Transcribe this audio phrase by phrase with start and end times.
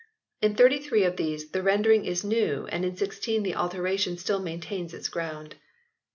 [0.41, 4.39] In thirty three of these the rendering is new, and in sixteen the alteration still
[4.39, 5.57] maintains its ground.